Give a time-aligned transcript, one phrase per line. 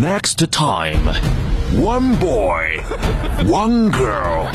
[0.00, 1.04] Next time,
[1.78, 2.78] one boy,
[3.44, 4.48] one girl.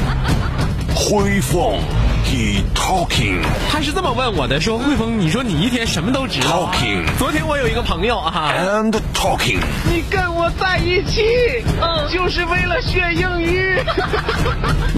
[0.96, 1.80] 辉凤
[2.26, 3.42] ，he talking，
[3.72, 9.60] 他是这么问我的，说汇丰，你说你一天什么都知道、啊 Talking 昨天我有一个朋友啊，and talking。
[9.86, 13.80] 你跟我在一起，嗯，就是为了学英语。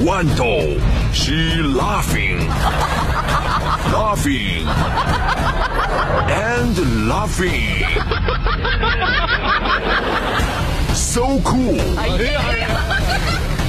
[0.06, 0.80] One doll,
[1.14, 2.48] she laughing,
[3.92, 4.66] laughing,
[6.30, 7.86] and laughing.
[10.94, 12.42] So cool, 哎呀，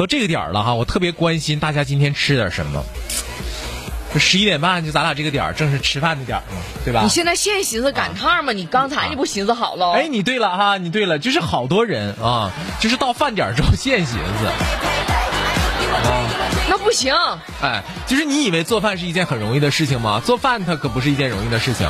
[0.00, 2.82] 都这个点儿了哈，我特别关心大家今天吃点什么。
[4.14, 7.10] 这十一点半就咱俩这个点儿，正是吃饭的点儿嘛，对吧你？
[7.10, 8.50] 现在现寻思赶趟吗？
[8.54, 9.92] 你刚才你不寻思好了？
[9.92, 14.50] 哎，你对了哈，你对了，就是好多人啊，就是到饭点儿之后现寻思，
[16.70, 17.14] 那不行，
[17.60, 20.22] 哎，就是你以为做饭是一件很容易的事情吗？
[20.24, 21.86] 做饭它可不是一件容易的事情，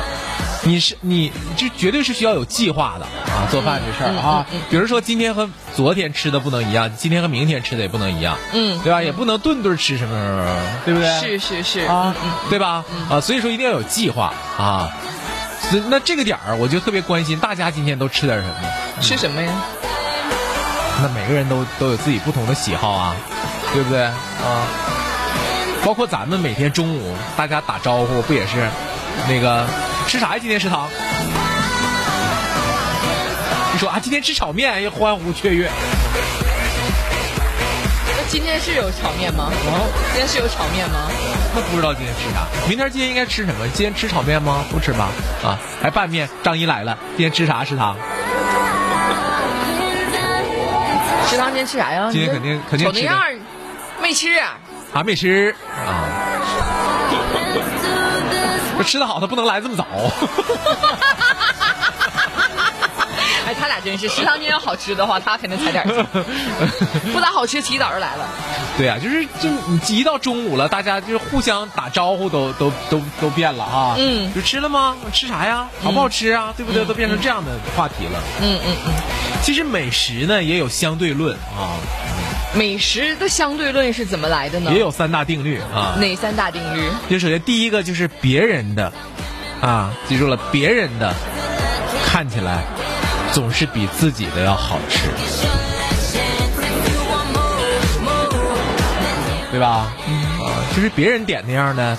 [0.63, 9.01] 你是你这绝对是需要有计划的啊，做饭这事儿啊，比如说今天和昨天吃的不能一样，今天和明天吃的也不能一样，嗯对吧？
[9.01, 10.45] 也不能顿顿吃什么
[10.85, 11.09] 对不对？
[11.19, 12.85] 是是是，啊嗯，对吧？
[13.09, 14.91] 啊，所以说一定要有计划啊。
[15.69, 18.55] 所以那这个点儿，我就特别关心大家今天都吃点什么。
[18.61, 19.51] 嗯吃什么呀？
[21.01, 23.15] 那每个人都都有自己不同的喜好啊，
[23.73, 24.13] 对不对啊？
[25.83, 28.69] 包括咱们每天中午大家打招呼，不也是
[29.27, 29.65] 那个
[30.07, 30.39] 吃啥呀？
[30.39, 30.89] 今天食堂？
[33.73, 35.69] 你说啊，今天吃炒面，也欢呼雀跃。
[38.17, 39.49] 那今天是有炒面吗？
[40.11, 41.09] 今天是有炒面吗？
[41.55, 42.45] 那不知道今天吃啥？
[42.67, 43.67] 明天今天应该吃什么？
[43.69, 44.65] 今天吃炒面吗？
[44.69, 45.09] 不吃吧？
[45.43, 46.29] 啊，还拌面。
[46.43, 47.95] 张一来了，今天吃啥食堂？
[51.29, 52.09] 食堂今天吃啥呀？
[52.11, 53.21] 今天肯定肯定吃那样
[54.01, 54.57] 没吃啊？
[54.93, 55.55] 还没吃
[55.87, 56.03] 啊？
[58.81, 59.85] 这吃的好，他不能来这么早。
[63.45, 66.03] 哎，他俩真是，食堂今天要好吃的话，他肯定踩点儿；
[67.13, 68.27] 不咋好吃，起早就来了。
[68.77, 73.95] 对呀、就是就你一到中午了，大家就是互相打招呼都都都都变了啊。
[73.97, 74.95] 嗯就吃了吗？
[75.13, 75.67] 吃啥呀？
[75.83, 76.53] 好不好吃啊？
[76.57, 76.83] 对不对？
[76.85, 78.19] 都变成这样的话题了。
[78.41, 78.93] 嗯嗯嗯，
[79.43, 81.77] 其实美食呢也有相对论啊，
[82.53, 84.71] 美食的相对论是怎么来的呢？
[84.71, 85.95] 也有三大定律啊。
[85.99, 86.83] 哪三大定律？
[87.09, 88.91] 就首先第一个就是别人的，
[89.61, 91.13] 啊，记住了，别人的
[92.05, 92.63] 看起来
[93.31, 95.07] 总是比自己的要好吃，
[99.51, 99.87] 对吧？
[100.39, 101.97] 啊，就是别人点那样的，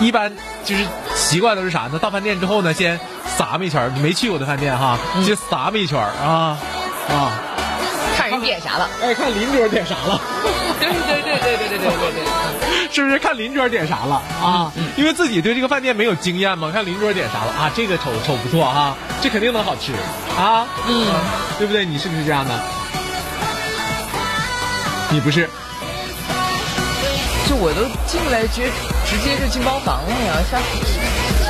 [0.00, 0.32] 一般
[0.64, 0.84] 就是
[1.14, 2.00] 习惯都是啥呢？
[2.00, 2.98] 到饭店之后呢，先
[3.36, 6.58] 撒么一圈儿，你没去过的饭店哈，先撒么一圈儿啊
[7.08, 7.32] 啊，
[8.48, 8.88] 点啥了？
[9.02, 10.18] 哎，看邻桌点啥了。
[10.80, 12.24] 对对对对对对对对对。
[12.90, 14.72] 是不是看邻桌点啥了啊？
[14.96, 17.70] 因为自己对这个饭店没有经验嘛，看邻桌点啥了啊？
[17.74, 19.92] 这个瞅瞅不错哈、这肯定能好吃
[20.34, 21.06] 啊，嗯，
[21.58, 21.84] 对不对？
[21.84, 22.58] 你是不是这样的？
[25.10, 25.48] 你不是？
[27.48, 28.62] 就我都进来直
[29.06, 30.60] 直接就进包房了呀，上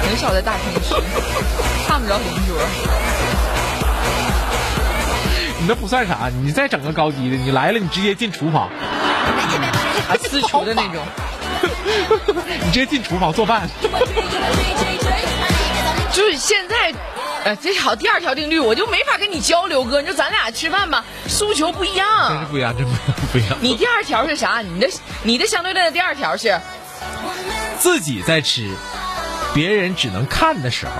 [0.02, 0.94] 很少在大厅吃，
[1.86, 2.58] 看不着邻桌。
[5.60, 8.68] 你那不算啥，你再整个高级的，你来了你直接进厨房，
[10.08, 11.02] 啊，私厨的那种。
[12.64, 13.68] 你直接进厨房做饭。
[16.12, 16.94] 就是现在，
[17.44, 20.00] 呃，这条第二条定律我就没法跟你交流，哥。
[20.00, 22.46] 你说咱俩吃饭吧，诉求不一样真是。
[22.46, 23.00] 不一样，真不一样，
[23.32, 23.58] 不一样。
[23.60, 24.60] 你第二条是啥？
[24.62, 24.88] 你的
[25.22, 26.60] 你的相对论的第二条是，
[27.78, 28.70] 自己在吃，
[29.54, 30.92] 别人只能看的时候，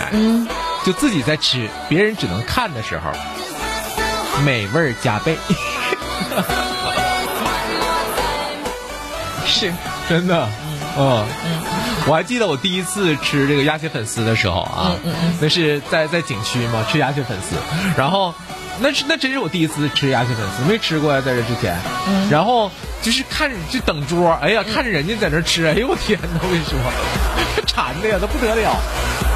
[0.00, 0.48] 哎，嗯，
[0.84, 3.10] 就自己在吃，别人只能看的时候，
[4.44, 5.36] 美味儿加倍。
[9.46, 9.72] 是。
[10.08, 10.48] 真的，
[10.98, 11.24] 嗯。
[12.06, 14.96] 我还记得我第一次吃这个鸭血粉丝的时候啊，
[15.40, 17.54] 那是在在景区嘛，吃鸭血粉丝，
[17.96, 18.34] 然后
[18.80, 21.78] 那是那真是我第一次吃鸭血粉丝，没吃过呀，在这之前，
[22.28, 22.72] 然后
[23.02, 26.76] 就是看着就等桌，哎呀，看着人家在那吃，哎呦我天呐，我跟你说，
[27.64, 28.76] 馋的呀，都不得了。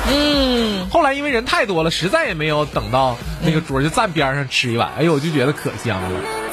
[0.09, 6.09] 嗯，后来因为人太多了，实在也没有等到那个桌，就站边上吃一碗，哎呦，我就觉得可香了。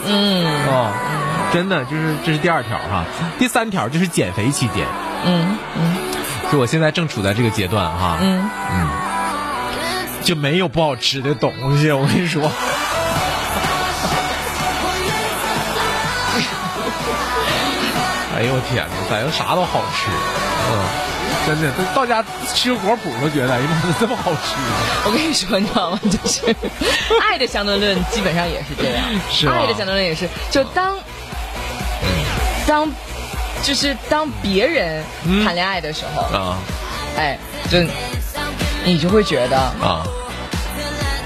[0.05, 0.91] 嗯，哦，
[1.53, 3.05] 真的就是这是第二条哈。
[3.39, 4.85] 第三条就是减肥期间，
[5.25, 5.95] 嗯嗯。
[6.51, 8.49] 就我现在正处在这个阶段哈，嗯。
[8.71, 8.89] 嗯，
[10.23, 12.41] 就没有不好吃的东西，我跟你说。
[18.35, 20.09] 哎呦我天哪，反正啥都好吃？
[20.09, 20.71] 嗯，
[21.45, 24.55] 真的，这到家吃个果脯都觉得，哎呀妈，怎么这么好吃？
[25.05, 25.99] 我跟你说，你知道吗？
[26.03, 26.55] 就是
[27.21, 30.97] 爱的相对论基本上也是这样，是爱的相对论也是，就当
[32.65, 32.89] 当
[33.61, 35.03] 就是当别人
[35.43, 36.57] 谈恋爱的时候，啊
[37.17, 37.37] 哎，
[37.69, 37.77] 就
[38.85, 40.03] 你就会觉得啊，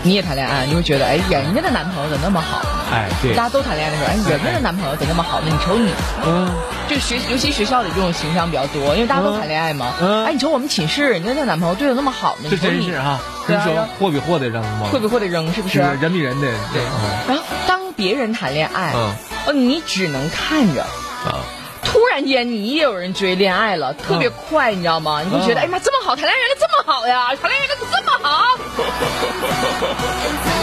[0.04, 2.62] 你也谈恋爱，你会觉得哎，人家的男朋友怎么那么好？
[2.92, 5.48] 哎，对大，家都谈恋爱的时候，哎，人家的男朋友怎么那么好呢？
[5.52, 5.92] 你瞅你，
[6.26, 6.50] 嗯，
[6.90, 9.94] 就学，尤其学校里这种形象比较多，因为大家都谈恋爱嘛。
[10.00, 14.88] 嗯哎，你瞅我们寝室，人家的男朋友对我那么好呢，这真是哈，人说货比货得扔吗？
[14.92, 15.54] 会不会得扔？
[15.54, 15.80] 是不是？
[15.80, 19.12] 人比人的，对嗯然后当别人谈恋爱，嗯
[19.48, 20.82] 哦，你只能看着。
[20.84, 21.44] 啊，
[21.84, 25.22] 突然间，你也有人追恋爱了，特别快，你知道吗？
[25.24, 28.58] 你会觉得，嗯哎呀妈，这么好，谈恋爱原来这么好呀，谈恋爱原来这么好。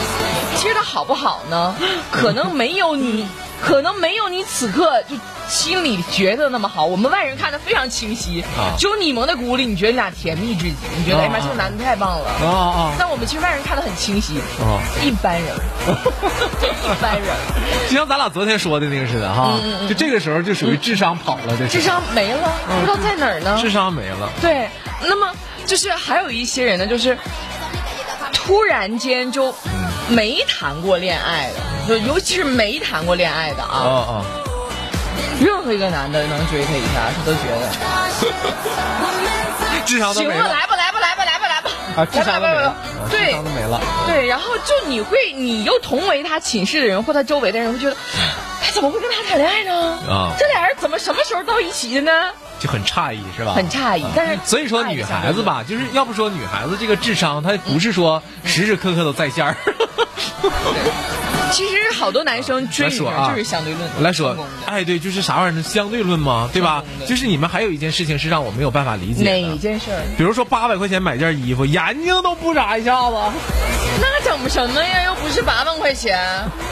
[0.64, 1.74] 其实他好不好呢？
[2.10, 3.28] 可能没有你，
[3.60, 5.14] 可能没有你此刻就
[5.46, 6.86] 心里觉得那么好。
[6.86, 12.30] 我们外人看的非常清晰，啊只有你蒙在鼓里，你觉得你俩甜蜜至极，你觉得，啊哎呀妈，这个男的太棒了。
[12.42, 14.80] 啊啊但我们其实外人看的很清晰，啊！
[15.02, 17.28] 一般人， 一般人。
[17.90, 22.50] 就像咱俩昨天说的那个似的哈，嗯就这个时候就属于智商跑了智商没了，
[22.80, 23.58] 不知道在哪儿呢。
[23.60, 24.70] 智商没了，对，
[25.02, 25.30] 那么
[25.66, 27.18] 就是还有一些人呢，就是
[28.32, 29.54] 突然间就
[30.08, 33.70] 没谈过恋爱的，就尤其是没谈过恋爱的啊。
[33.72, 34.24] 哦哦，
[35.40, 37.68] 任何一个男的能追她一下，她都觉得。
[39.86, 40.48] 智商都行了，没了。
[40.48, 42.74] 来吧，来吧，来吧，来吧，来吧，啊，智商都没了，来吧来吧。
[43.04, 47.96] 啊智对商都没了，对，然后就你会，你又同为他寝室的人或他周围的人会觉得，
[48.62, 49.98] 他 怎么会跟他谈恋爱呢？
[50.08, 50.32] 啊。
[50.38, 52.10] 这俩人怎么什么时候到一起的呢？
[52.58, 53.52] 就很诧异是吧？
[53.54, 59.56] 很诧异，但是所以说女孩子吧，就是要不说女孩子这个智商，她不是说时时刻刻都在线儿。
[61.52, 65.62] 其实好多男生追女生就是相对论来说成功，的哎，对，就是啥玩意儿呢？
[65.62, 70.02] 相对论吗，对吧就是你们还有一件事情是让我没有办法理解哪一，件事儿？
[70.16, 73.16] 比如说八百块钱买件衣服，眼睛都不眨一下子，
[74.00, 75.04] 那整什么呀？
[75.04, 76.18] 又不是八万块钱。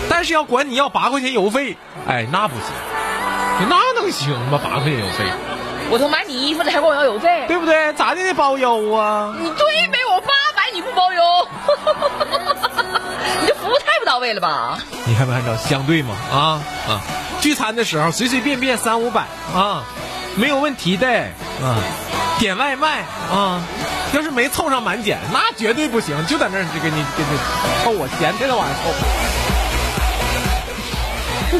[0.08, 1.76] 但是要管你要八块钱邮费，
[2.08, 2.64] 哎，那不行，
[3.68, 4.58] 那能行吗？
[4.62, 5.24] 八块钱邮费，
[5.90, 7.44] 我都买你衣服了，还管我要邮费？
[7.46, 7.92] 对不对？
[7.92, 9.32] 咋的得包邮啊？
[9.38, 9.56] 你对
[9.92, 9.98] 呗，
[14.34, 14.78] 了吧？
[15.04, 16.14] 你看没看着相对吗？
[16.30, 17.00] 啊啊！
[17.40, 19.84] 聚餐的时候随随便便三五百啊，
[20.36, 21.08] 没有问题的
[21.62, 21.76] 啊。
[22.38, 23.62] 点外卖啊，
[24.14, 27.38] 要是没凑上满减，那绝对不行，就在那儿就给你给你
[27.84, 28.90] 凑我钱，天天往上凑，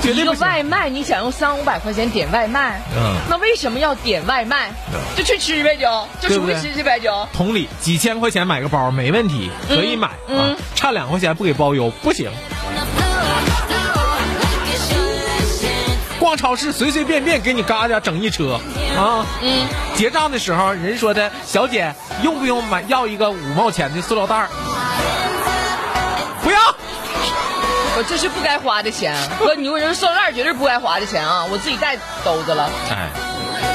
[0.01, 0.41] 绝一个对不行。
[0.41, 4.73] 外卖你想用三五百块钱点外卖，嗯那为什么要点外卖？
[5.15, 7.29] 就去吃呗，就就出去吃去呗，就。
[7.33, 12.29] 同理，几千块钱买个包没问题，可以买、嗯啊，差两块钱不给包邮不行。
[16.33, 18.59] 逛超市随随便便给你嘎家整一车
[18.97, 19.27] 啊！
[19.43, 24.49] 嗯，结账的时候人说的小姐用不用买要一个五毛钱的塑料袋儿？
[26.43, 26.59] 不要，
[27.99, 31.45] 我这是不该花的钱，哥，你说人塑料袋绝对不该花的钱啊！
[31.51, 32.71] 我自己带兜子了。
[32.89, 33.11] 哎，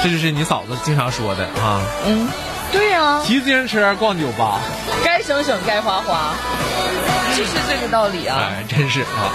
[0.03, 1.79] 这就是你嫂子经常说的啊！
[2.08, 2.27] 嗯，
[2.72, 4.62] 对呀、骑自行车逛酒吧，
[5.03, 6.34] 该省省，该花花，
[7.38, 8.39] 就是这个道理啊。
[8.41, 9.29] 哎，真是啊。